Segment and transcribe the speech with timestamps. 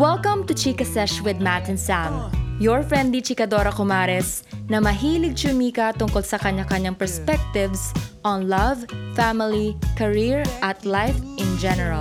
[0.00, 5.92] Welcome to Chika Sesh with Matt and Sam, your friendly chikadora kumares na mahilig chumika
[5.92, 7.92] tungkol sa kanya-kanyang perspectives
[8.24, 8.80] on love,
[9.12, 12.00] family, career, at life in general.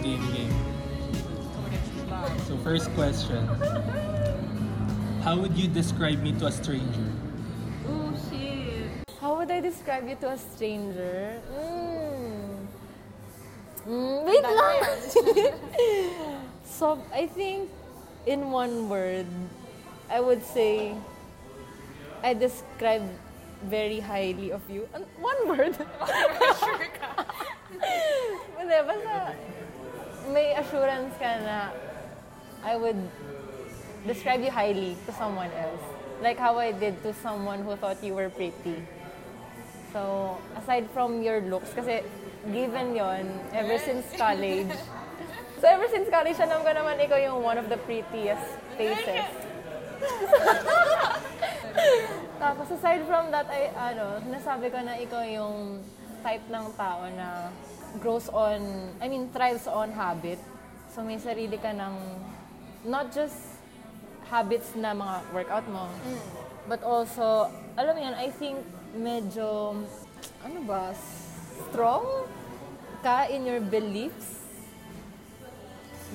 [0.00, 0.56] Game, game.
[2.48, 3.44] So first question.
[5.20, 7.12] How would you describe me to a stranger?
[7.84, 9.04] Oh, shit.
[9.20, 11.36] How would I describe you to a stranger?
[11.52, 11.97] Mm.
[13.88, 14.84] Mm, wait lang!
[16.76, 17.72] so, I think
[18.28, 19.24] in one word,
[20.12, 20.92] I would say
[22.20, 23.08] I describe
[23.64, 24.84] very highly of you.
[25.16, 25.72] One word?
[26.60, 27.24] sure ka.
[28.60, 28.76] Hindi,
[30.36, 31.72] may assurance ka na
[32.60, 33.00] I would
[34.04, 35.84] describe you highly to someone else.
[36.20, 38.84] Like how I did to someone who thought you were pretty.
[39.96, 42.04] So, aside from your looks, kasi
[42.52, 44.72] given yon ever since college.
[45.58, 48.46] So, ever since college, alam ko naman ikaw yung one of the prettiest
[48.78, 49.26] faces.
[52.42, 55.82] Tapos, aside from that, ay, ano, nasabi ko na ikaw yung
[56.22, 57.50] type ng tao na
[57.98, 58.62] grows on,
[59.02, 60.38] I mean, thrives on habit.
[60.94, 61.94] So, may sarili ka ng,
[62.86, 63.58] not just
[64.30, 65.90] habits na mga workout mo,
[66.70, 68.62] but also, alam mo yan, I think
[68.94, 69.74] medyo,
[70.46, 70.94] ano ba,
[71.66, 72.30] strong
[73.02, 74.42] ka in your beliefs.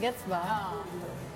[0.01, 0.73] Gets ba?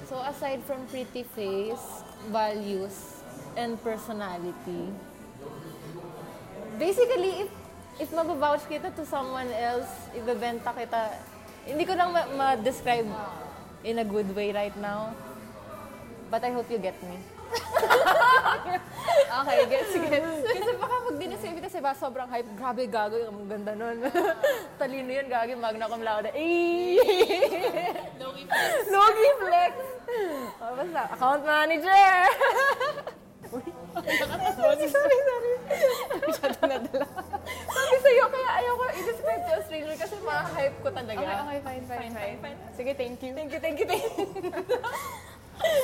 [0.09, 3.21] So, aside from pretty face, values,
[3.59, 4.89] and personality,
[6.79, 7.49] basically, if
[7.97, 11.17] if mababouch kita to someone else, ibebenta kita,
[11.65, 13.09] hindi ko lang ma- ma-describe
[13.83, 15.11] in a good way right now.
[16.29, 17.17] But I hope you get me.
[19.43, 20.33] okay, gets, gets.
[20.59, 20.95] Kasi baka
[21.77, 24.01] kasi ba sobrang hype, grabe gago, ang ganda nun.
[24.81, 26.33] Talino yun, gago, magna cum laude.
[26.33, 26.97] Eh!
[28.17, 28.89] Logi flex.
[28.89, 29.73] Logi flex.
[30.57, 32.17] Oh, basta, account manager!
[33.53, 33.61] Uy,
[34.57, 35.53] sorry, sorry, sorry.
[36.25, 37.07] Masyado nadala.
[37.45, 41.21] Sabi sa'yo, kaya ayoko i-describe to a stranger kasi ma-hype ko talaga.
[41.21, 42.37] Okay, okay, fine, fine, fine.
[42.41, 42.57] fine.
[42.73, 43.37] Sige, thank you.
[43.37, 44.49] Thank you, thank you, thank you.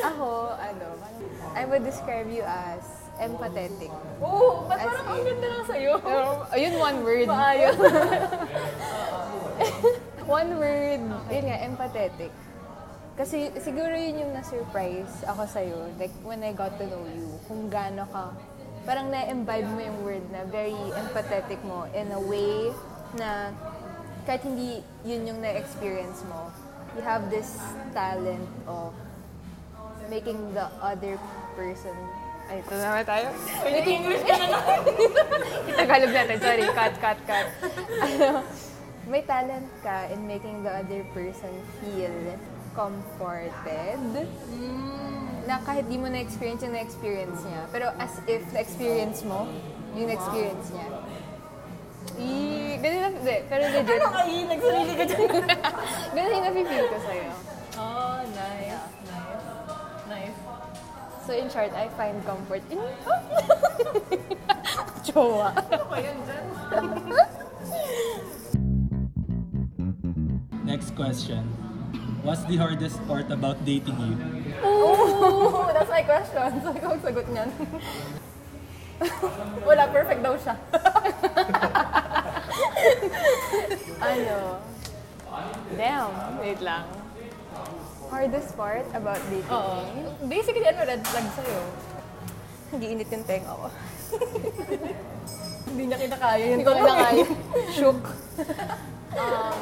[0.10, 0.98] Ako, ano,
[1.54, 3.92] I would describe you as empathetic.
[4.22, 5.92] Oo, ba't As parang ang ganda lang sa'yo?
[6.02, 7.28] Pero, ayun, one word.
[7.30, 7.78] Maayos.
[10.26, 12.34] one word, yun nga, empathetic.
[13.14, 17.70] Kasi siguro yun yung na-surprise ako sa'yo, like when I got to know you, kung
[17.70, 18.34] gaano ka,
[18.90, 22.74] parang na-imbibe mo yung word na very empathetic mo in a way
[23.14, 23.54] na
[24.26, 26.50] kahit hindi yun yung na-experience mo,
[26.98, 27.62] you have this
[27.94, 28.98] talent of
[30.10, 31.22] making the other
[31.54, 31.94] person
[32.52, 33.28] ay, ito naman tayo.
[33.64, 34.58] Making English ka na
[35.80, 36.64] Tagalog natin, sorry.
[36.76, 37.48] Cut, cut, cut.
[38.04, 38.44] Ano,
[39.08, 42.16] may talent ka in making the other person feel
[42.76, 44.00] comforted.
[45.44, 47.62] Na kahit di mo na-experience yung na-experience niya.
[47.72, 49.48] Pero as if na-experience mo,
[49.96, 50.88] yung na-experience niya.
[52.14, 52.30] I,
[52.84, 53.98] ganun na, hindi, pero legit.
[53.98, 54.40] Ano kayo?
[54.52, 55.22] Nagsarili ka dyan.
[56.16, 57.30] ganun yung nafe-feel ko sa'yo.
[57.80, 58.86] Oh, nice.
[59.08, 59.48] Nice.
[60.12, 60.53] Nice.
[61.24, 62.80] So in short, I find comfort in...
[65.08, 65.56] Jowa.
[65.56, 66.46] Ano ba yan dyan?
[70.68, 71.44] Next question.
[72.24, 74.16] What's the hardest part about dating you?
[74.64, 76.48] Oh, that's my question.
[76.64, 77.52] So, ikaw ang sagot niyan.
[79.68, 80.56] Wala, perfect daw siya.
[84.12, 84.38] ano?
[85.76, 86.12] Damn.
[86.40, 86.88] Wait lang.
[88.14, 89.78] Hardest part about dating Oo.
[90.30, 91.62] Basically, ano red flag sa'yo?
[92.74, 93.68] Nagiinit yung tenga ko.
[95.74, 96.58] Hindi niya kinakaya yun.
[96.62, 97.26] Hindi ko na kaya.
[97.74, 98.02] Shook.
[99.18, 99.62] um,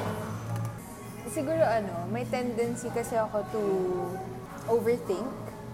[1.31, 3.63] siguro ano, may tendency kasi ako to
[4.67, 5.27] overthink.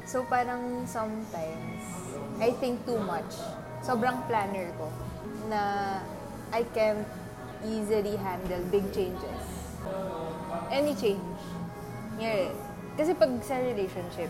[0.06, 1.84] So parang sometimes,
[2.38, 3.38] I think too much.
[3.82, 4.88] Sobrang planner ko
[5.50, 5.62] na
[6.54, 7.06] I can't
[7.66, 9.42] easily handle big changes.
[10.70, 11.37] Any change.
[12.18, 12.50] Ngayon,
[12.98, 14.30] kasi pag sa relationship,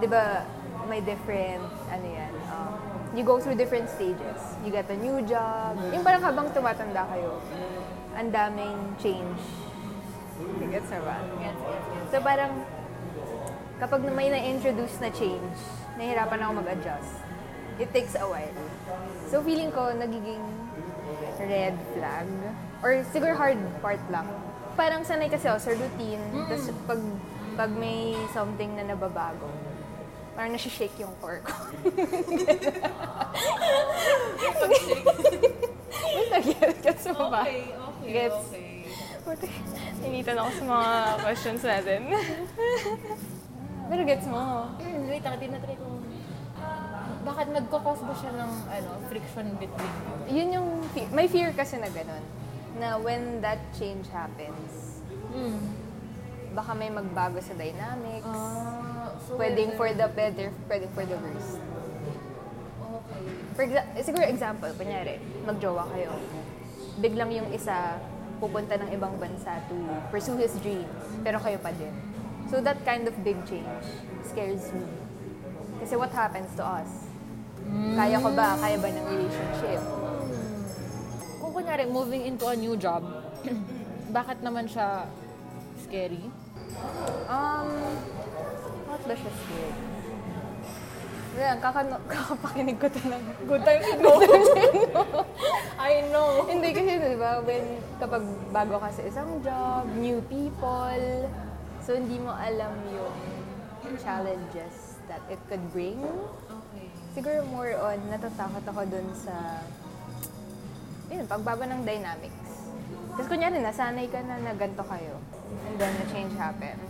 [0.00, 0.44] di ba,
[0.84, 2.76] may different, ano yan, um,
[3.16, 4.38] you go through different stages.
[4.60, 5.80] You get a new job.
[5.90, 7.40] Yung parang habang tumatanda kayo,
[8.12, 9.40] ang daming change.
[10.68, 11.16] Gets na ba?
[12.12, 12.52] So parang,
[13.80, 15.56] kapag may na-introduce na change,
[15.96, 17.12] nahihirapan ako mag-adjust.
[17.80, 18.60] It takes a while.
[19.32, 20.44] So feeling ko, nagiging
[21.40, 22.28] red flag.
[22.84, 24.28] Or siguro hard part lang.
[24.76, 26.20] Parang sanay kasi ako sa routine.
[26.46, 27.00] Tapos pag,
[27.56, 27.98] pag may
[28.30, 29.48] something na nababago,
[30.32, 31.52] parang nasi-shake yung core ko.
[35.96, 37.42] Basta get, gets mo ba?
[37.42, 38.36] Okay, okay, Gets.
[38.46, 38.72] okay.
[39.26, 39.48] Puti,
[40.04, 40.88] Initan ako sa mga
[41.20, 42.00] questions natin.
[43.86, 44.70] Pero gets mo.
[44.76, 45.86] Hmm, wait lang, tinatry ko.
[47.26, 50.14] Bakit nagkakos ba siya ng ano, friction between you?
[50.30, 52.22] Yun yung, fe- may fear kasi na ganun.
[52.76, 55.56] Na when that change happens, Hmm.
[56.52, 58.24] baka may magbago sa dynamics.
[58.26, 61.56] Ah, so pwedeng for the better, pwedeng for the worse.
[62.78, 63.22] Okay.
[63.52, 66.12] For exa- siguro example, kunyari, magjowa kayo.
[66.96, 68.00] Biglang yung isa
[68.36, 69.76] pupunta ng ibang bansa to
[70.08, 70.84] pursue his dream,
[71.20, 71.92] pero kayo pa din.
[72.46, 73.84] So that kind of big change
[74.22, 74.84] scares me.
[75.80, 77.08] Kasi what happens to us?
[77.96, 78.54] Kaya ko ba?
[78.56, 79.80] Kaya ba ng relationship?
[81.66, 83.02] Kunyari, moving into a new job,
[84.14, 85.02] bakit naman siya
[85.82, 86.30] scary?
[87.26, 87.66] Um,
[88.86, 89.74] what ba siya scary?
[91.42, 94.14] Yan, kakano, kakapakinig ko ng good time no.
[95.90, 96.46] I know.
[96.46, 98.22] Hindi kasi, di ba, when, kapag
[98.54, 101.26] bago ka sa isang job, new people,
[101.82, 103.10] so hindi mo alam yung
[103.98, 105.98] challenges that it could bring.
[106.46, 106.86] Okay.
[107.10, 109.66] Siguro more on, natatakot ako dun sa,
[111.10, 112.70] yun, pagbago ng dynamics.
[113.16, 115.16] Kasi kunyari, nasanay ka na na ganito kayo,
[115.70, 116.84] and then the change happens.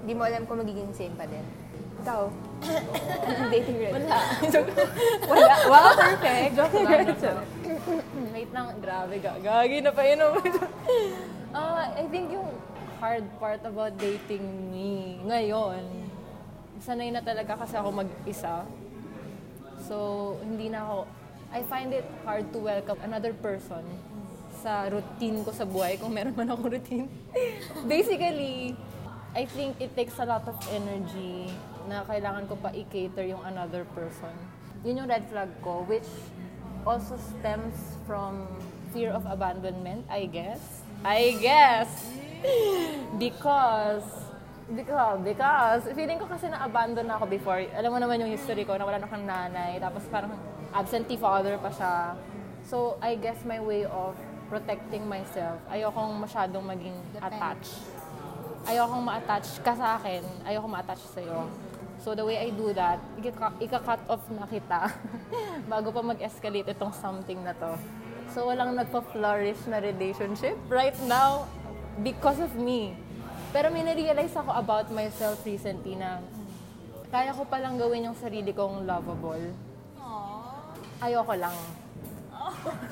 [0.00, 1.44] Hindi mo alam kung magiging same pa din.
[2.00, 2.20] Ikaw,
[3.28, 3.92] anong dating red?
[4.00, 4.16] Wala.
[5.30, 5.54] Wala?
[5.68, 6.52] Wow, perfect.
[6.56, 7.44] Joke lang.
[8.34, 10.20] Wait lang, grabe, gagagi na pa yun.
[11.50, 12.46] Ah, I think yung
[13.02, 15.82] hard part about dating me ngayon,
[16.78, 18.62] sanay na talaga kasi ako mag-isa.
[19.82, 19.96] So,
[20.46, 21.10] hindi na ako,
[21.50, 23.82] I find it hard to welcome another person
[24.62, 27.10] sa routine ko sa buhay, kung meron man akong routine.
[27.90, 28.78] Basically,
[29.34, 31.50] I think it takes a lot of energy
[31.90, 34.30] na kailangan ko pa i-cater yung another person.
[34.86, 36.06] Yun yung red flag ko, which
[36.86, 38.46] also stems from
[38.94, 40.86] fear of abandonment, I guess.
[41.02, 41.90] I guess!
[43.22, 44.06] because,
[44.70, 47.58] because, because, feeling ko kasi na-abandon na ako before.
[47.74, 50.38] Alam mo naman yung history ko, na wala na akong nanay, tapos parang
[50.70, 52.14] absentee father pa siya.
[52.66, 54.14] So, I guess my way of
[54.50, 57.78] protecting myself, ayokong masyadong maging attached.
[58.66, 61.48] Ayokong ma-attach ka sa akin, ayokong ma-attach sa'yo.
[62.00, 64.88] So, the way I do that, ika- ika-cut off na kita
[65.72, 67.72] bago pa mag-escalate itong something na to.
[68.30, 71.50] So, walang nagpa-flourish na relationship right now
[72.00, 72.94] because of me.
[73.50, 76.22] Pero may na-realize ako about myself recently na
[77.10, 79.69] kaya ko palang gawin yung sarili kong lovable.
[81.00, 81.56] Ayoko lang.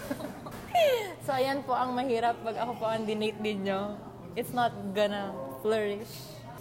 [1.24, 4.00] so, ayan po ang mahirap pag ako po ang dinate ninyo.
[4.32, 6.08] It's not gonna flourish.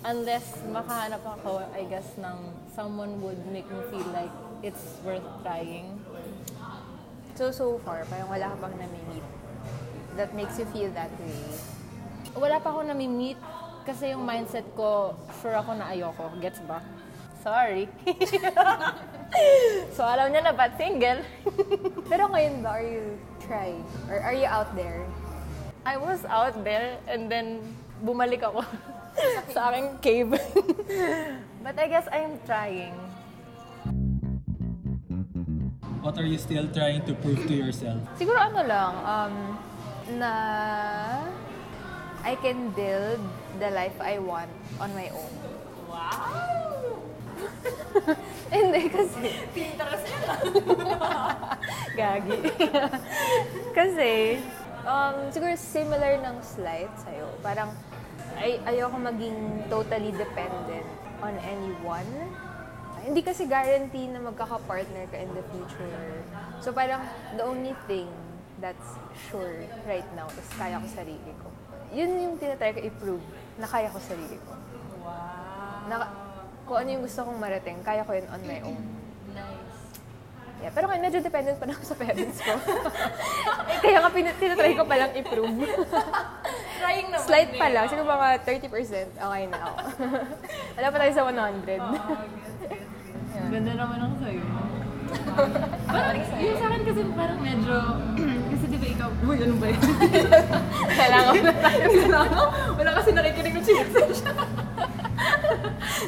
[0.04, 6.04] Unless makahanap ako, I guess, ng someone would make me feel like it's worth trying.
[7.40, 9.26] So, so far, parang wala ka bang nami-meet
[10.18, 11.40] that makes you feel that way.
[12.36, 13.40] Wala pa ako nami-meet
[13.88, 16.28] kasi yung mindset ko, sure ako na ayoko.
[16.44, 16.84] Gets ba?
[17.44, 17.88] Sorry.
[19.96, 21.22] so, alam niya na ba't single?
[22.12, 23.06] Pero ngayon ba, are you
[23.44, 23.84] trying?
[24.10, 25.06] Or are you out there?
[25.88, 27.64] I was out there and then
[28.04, 28.66] bumalik ako
[29.56, 30.32] sa aking cave.
[31.64, 32.96] But I guess I'm trying.
[36.04, 38.00] What are you still trying to prove to yourself?
[38.16, 39.36] Siguro ano lang, um,
[40.16, 40.32] na
[42.24, 43.20] I can build
[43.60, 45.34] the life I want on my own.
[45.88, 46.67] Wow!
[48.54, 49.26] Hindi kasi...
[52.00, 52.40] Gagi.
[53.74, 54.12] kasi,
[54.86, 57.28] um, siguro similar ng slide sa'yo.
[57.42, 57.74] Parang,
[58.38, 60.88] ay, ayoko maging totally dependent
[61.22, 62.12] on anyone.
[63.02, 66.22] Hindi kasi guarantee na magkaka-partner ka in the future.
[66.60, 67.02] So parang
[67.40, 68.10] the only thing
[68.60, 68.98] that's
[69.30, 71.48] sure right now is kaya ko sarili ko.
[71.96, 73.26] Yun yung tinatry ko i-prove
[73.62, 74.52] na kaya ko sarili ko.
[75.08, 75.88] Wow!
[75.88, 76.27] Na,
[76.68, 78.84] kung ano yung gusto kong marating, kaya ko yun on my own.
[79.38, 79.78] Nice.
[80.58, 82.50] Yeah, pero ngayon medyo dependent pa na ako sa parents ko.
[83.72, 85.54] eh, kaya nga pin- tinatry ko palang i-prove.
[86.82, 89.78] Trying naman Slight pa lang, siguro mga 30%, okay na ako.
[90.82, 91.78] Wala pa tayo sa 100.
[93.48, 94.44] Ganda naman ako sa'yo.
[95.88, 97.76] parang, yung sa akin kasi parang medyo,
[98.52, 99.82] kasi di ba ikaw, uy, ano ba yun?
[100.90, 101.84] Kailangan ko na tayo.
[101.86, 102.50] Kailangan,
[102.82, 104.34] wala kasi nakikinig ng chisel siya.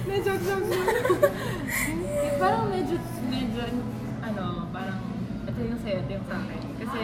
[0.10, 0.64] Medyo, joke lang.
[2.20, 2.96] Eh, parang medyo,
[3.32, 3.64] medyo,
[4.24, 5.00] ano, parang,
[5.48, 6.62] ito yung sa'yo, ito yung sa akin.
[6.80, 7.02] Kasi,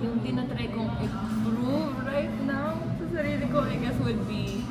[0.00, 4.64] yung tinatry kong i-prove right now sa sarili ko, I guess would be,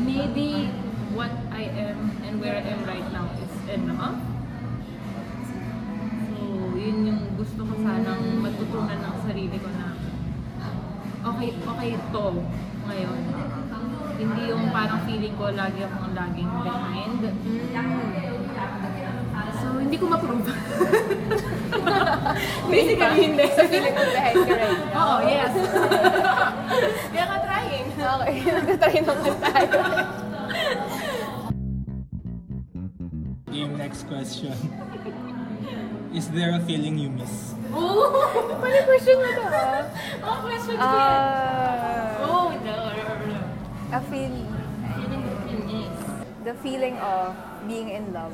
[0.00, 0.72] maybe
[1.12, 4.20] what I am and where I am right now is enough.
[6.32, 6.40] So,
[6.76, 9.92] yun yung gusto ko sanang matutunan ng sarili ko na
[11.22, 12.26] okay, okay to
[12.88, 13.20] ngayon.
[14.22, 17.20] Hindi yung parang feeling ko lagi akong laging behind.
[19.58, 20.46] So, hindi ko ma-prove.
[22.70, 23.46] Basically, hindi.
[23.50, 24.94] So, feeling mo behind ka right now?
[24.94, 25.52] Oo, yes.
[27.12, 27.86] Kaya ka trying.
[27.92, 29.80] Okay, nagtatry naman tayo.
[33.50, 34.54] Game next question.
[36.14, 37.58] Is there a feeling you miss?
[37.74, 38.22] Oh!
[38.62, 39.82] Pali question mo to, ah.
[40.22, 41.10] Oh, question ko yan.
[41.10, 43.40] Ah, Oh, no, no, no.
[43.92, 44.34] A feel,
[46.44, 47.36] the feeling of
[47.68, 48.32] being in love.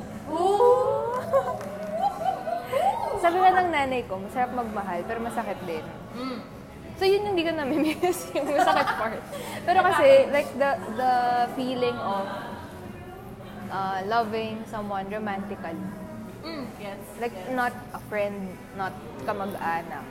[3.19, 5.83] Sabi nga ng nanay ko, masarap magmahal, pero masakit din.
[6.15, 6.39] Mm.
[6.95, 9.21] So yun yung hindi ko namimiss, yung masakit part.
[9.67, 11.13] Pero kasi, like, the the
[11.55, 12.25] feeling of
[13.71, 15.83] uh, loving someone romantically.
[16.39, 16.99] Mm, yes.
[17.19, 18.95] Like, not a friend, not
[19.27, 20.07] kamag-anak.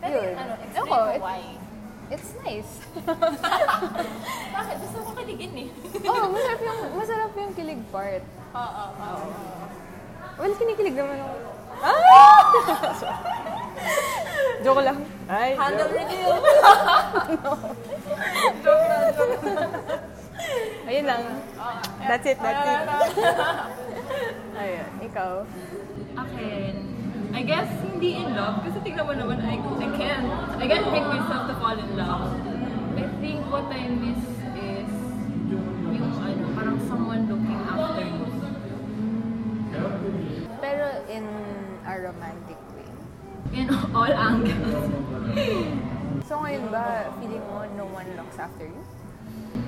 [0.00, 0.34] Pero Yun.
[0.36, 1.40] ano, explain ko, mo it- why.
[2.10, 2.82] It's nice.
[4.54, 4.76] Bakit?
[4.82, 5.70] Gusto ko kaligin eh.
[6.10, 8.18] oh, masarap yung, masarap yung kilig part.
[8.50, 9.30] Oo, oo.
[10.34, 11.34] Well, kinikilig naman ako.
[11.80, 12.44] Ah!
[14.66, 14.98] joke lang.
[15.30, 16.02] Ay, Handle joke.
[16.02, 16.34] reveal.
[20.90, 21.22] Ayun lang.
[22.10, 22.90] That's it, that's it.
[24.58, 25.46] Ayun, ikaw.
[26.18, 26.89] Akin,
[27.30, 30.26] I guess hindi in love kasi tingnan mo naman I, I can't
[30.58, 32.34] I can't bring myself to fall in love.
[32.98, 34.20] I think what I miss
[34.58, 34.90] is
[35.48, 38.26] yung ano, parang someone looking after you.
[40.58, 41.24] Pero in
[41.86, 42.90] a romantic way.
[43.54, 44.90] In all angles.
[46.26, 48.82] So ngayon ba, feeling mo no one looks after you?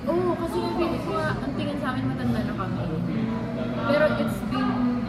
[0.07, 2.87] Oo, kasi yung feeling ko, ang tingin sa amin matanda na kami.
[3.87, 5.07] Pero it's been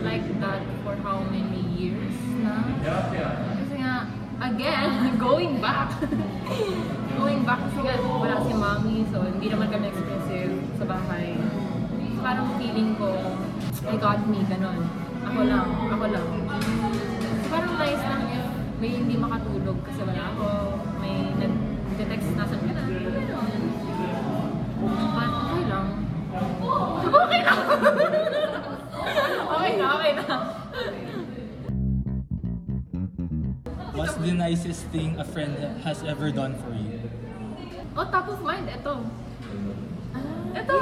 [0.00, 2.52] like that for how many years na?
[3.64, 3.94] Kasi nga,
[4.44, 4.90] again,
[5.26, 5.96] going back.
[7.20, 11.36] going back kasi nga, wala si mommy, so hindi naman kami expensive sa bahay.
[11.88, 13.08] So, parang feeling ko,
[13.88, 14.84] I got me, ganun.
[15.24, 16.26] Ako lang, ako lang.
[17.40, 18.44] So, parang nice lang if
[18.80, 20.46] may hindi makatulog kasi wala ako,
[21.00, 22.84] may nag-text na sa ka na.
[34.30, 37.02] The nicest thing a friend has ever done for you?
[37.98, 39.02] Oh, top of mind, ito.
[40.54, 40.76] Ito!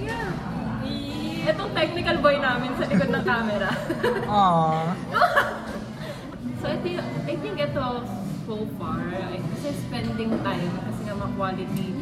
[0.00, 1.52] Yeah.
[1.52, 3.68] Itong technical boy namin sa likod ng camera.
[4.24, 4.96] Aww.
[6.60, 6.96] so, I think,
[7.28, 7.84] I think ito
[8.48, 11.92] so far, I- kasi spending time, kasi nga ma-quality,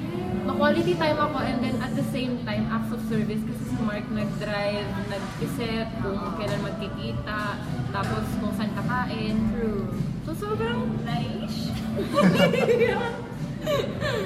[0.46, 4.06] ma-quality time ako and then at the same time, acts of service kasi si Mark
[4.08, 7.58] nag-drive, nag-isip kung kailan magkikita,
[7.90, 9.36] tapos kung saan kakain.
[9.50, 9.90] True.
[10.22, 11.70] So, sobrang nice.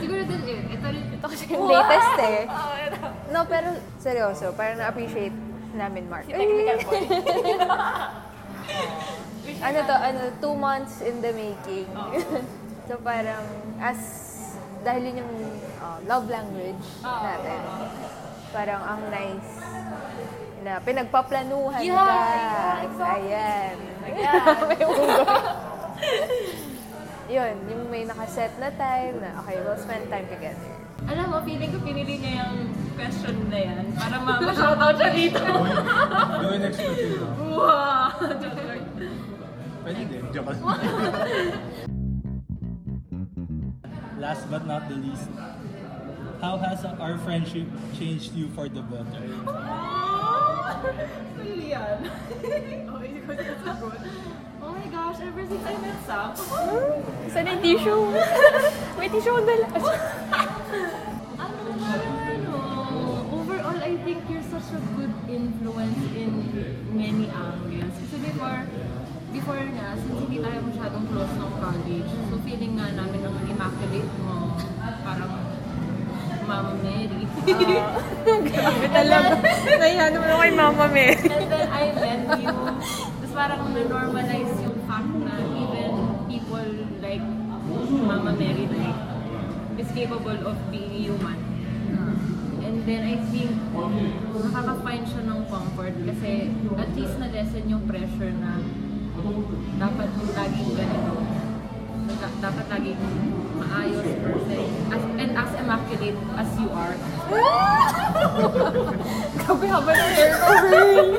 [0.01, 0.75] Siguro din eh.
[0.77, 1.05] Ito rin.
[1.17, 2.45] Ito kasi yung latest eh.
[2.93, 3.09] Ito.
[3.33, 5.35] No, pero seryoso, parang na-appreciate
[5.73, 6.29] namin, Mark.
[6.29, 7.01] Technical boy.
[9.61, 11.89] ano to, ano, two months in the making.
[12.89, 13.45] so parang,
[13.81, 14.30] as,
[14.81, 15.35] dahil yun yung
[15.79, 17.61] uh, love language natin,
[18.51, 19.51] parang ang nice
[20.61, 22.05] na pinagpaplanuhan Yeah, ka.
[22.05, 23.33] yeah, exactly.
[23.33, 23.75] Ayan.
[24.11, 24.45] Yeah.
[24.67, 25.25] May unggoy.
[27.31, 30.73] yun, yung may nakaset na time na, okay, we'll spend time together.
[31.03, 32.57] Alam mo, feeling ko pinili niya yung
[32.93, 35.41] question na yan para ma- ma-shoutout siya dito.
[35.41, 37.25] Gawin expert yun.
[37.49, 38.13] wow!
[39.81, 40.23] Pwede din.
[40.29, 40.53] Joke.
[44.21, 45.33] Last but not the least,
[46.45, 47.65] how has our friendship
[47.97, 49.25] changed you for the better?
[51.41, 52.05] Yan.
[52.93, 53.97] oh, hindi ko sasagot.
[54.61, 56.37] Oh my gosh, ever since I met Sam.
[57.33, 58.13] Saan yung tissue?
[59.01, 59.69] may tissue dala.
[61.41, 62.57] ano, parang ano,
[63.41, 66.33] overall, I think you're such a good influence in
[66.93, 67.97] many angles.
[68.05, 68.69] Kasi before,
[69.31, 74.13] before nga, since hindi tayo masyadong close ng college, so feeling nga namin ang immaculate
[74.27, 74.59] mo,
[75.07, 75.33] parang
[76.51, 77.23] Mama Mary.
[78.27, 79.39] Grabe talaga.
[79.79, 81.27] Nahiya naman ako kay Mama Mary.
[81.31, 82.51] And then I met you.
[82.51, 85.91] Tapos parang na-normalize yung fact na even
[86.27, 86.69] people
[86.99, 87.23] like
[88.03, 88.99] Mama Mary like
[89.79, 91.39] is capable of being human.
[92.61, 93.55] And then I think
[94.35, 98.59] nakaka-find siya ng comfort kasi at least na-lessen yung pressure na
[99.81, 101.15] dapat laging ganito.
[102.21, 103.01] Da- dapat laging
[103.57, 104.71] maayos, perfect.
[104.93, 106.95] As, and as immaculate as you are.
[109.41, 111.07] Grabe haba ng hair ko, girl.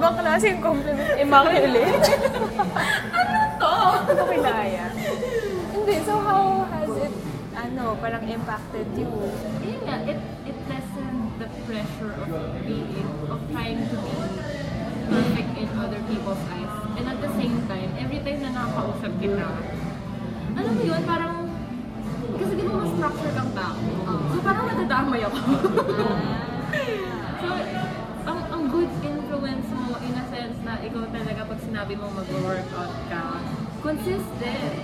[0.00, 1.12] Ibang klase yung compliment.
[1.20, 2.04] Immaculate.
[3.60, 3.68] To?
[4.00, 4.86] Hindi ko kinaya.
[5.76, 7.12] Hindi, so how has it,
[7.52, 9.12] ano, parang impacted you?
[9.84, 10.16] Nga, it,
[10.48, 12.32] it lessened the pressure of
[12.64, 14.16] being, of trying to be
[15.10, 16.72] perfect in other people's eyes.
[16.96, 19.48] And at the same time, every time na nakakausap kita,
[20.56, 21.34] alam mo yun, parang,
[22.40, 23.80] kasi di ba mas structure kang tao.
[24.32, 25.40] So parang nadadamay ako.
[27.44, 27.48] so,
[28.24, 32.96] ang, ang good influence mo in a sense na ikaw talaga pag sinabi mo mag-workout
[33.12, 33.24] ka,
[33.84, 34.76] consistent.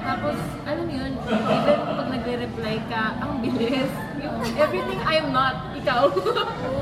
[0.00, 3.92] Tapos, alam mo yun, even pag nagre-reply ka, ang bilis.
[4.20, 6.12] Yung everything I am not, ikaw.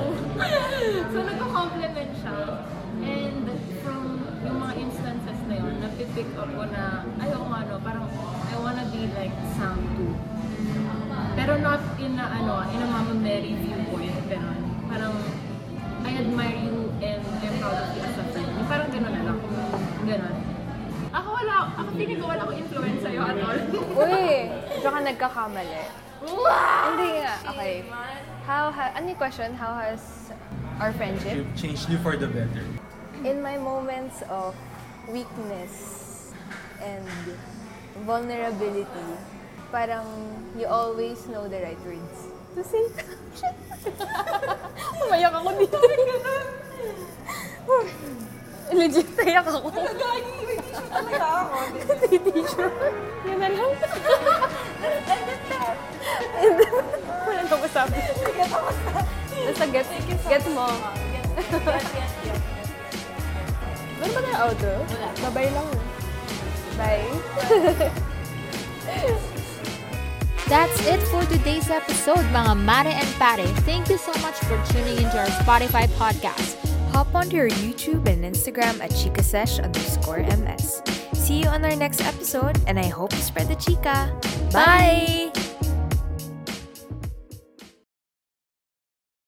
[1.14, 2.37] so, nagko-compliment siya.
[3.02, 3.47] And
[3.83, 4.02] from
[4.43, 8.07] yung mga instances na yun, napipick up ko na, ay, oo nga, no, parang,
[8.49, 10.12] I wanna be like Sam too.
[11.38, 14.61] Pero not in a, ano, in a Mama Mary viewpoint, ganun.
[14.90, 15.14] Parang,
[16.02, 18.50] I admire you and I'm proud of you as a friend.
[18.50, 19.38] Yung parang ganun na lang,
[20.07, 20.35] ganun.
[21.09, 23.61] Ako wala, ako feeling ko wala akong influence sa'yo at all.
[24.02, 24.28] Uy,
[24.83, 25.83] diyan ka nagkakamali.
[26.19, 27.35] Hindi nga.
[27.55, 27.75] Okay.
[28.49, 29.55] How, ha, ano yung question?
[29.55, 30.33] How has
[30.81, 31.37] our friendship?
[31.37, 32.64] You've changed you for the better.
[33.25, 34.54] In my moments of
[35.10, 36.30] weakness
[36.78, 37.02] and
[38.06, 38.87] vulnerability,
[39.75, 40.06] parang
[40.54, 42.78] you always know the right words to say.
[45.02, 45.82] Umayak ako dito.
[48.78, 49.72] Legit, tayak ako.
[49.72, 51.56] Talaga ako.
[52.06, 52.70] Teacher.
[53.26, 53.72] Yan na lang.
[57.26, 57.98] Wala na masabi.
[59.48, 59.88] Basta get,
[60.28, 60.68] get mo.
[63.99, 64.73] Meron ba outro?
[64.87, 65.09] Wala.
[65.23, 65.69] Babay lang.
[66.78, 67.11] Bye.
[70.49, 73.45] That's it for today's episode, mga Mare and Pare.
[73.69, 76.57] Thank you so much for tuning into our Spotify podcast.
[76.97, 80.81] Hop onto your YouTube and Instagram at chikasesh underscore ms.
[81.12, 84.09] See you on our next episode, and I hope you spread the chica.
[84.50, 85.38] Bye!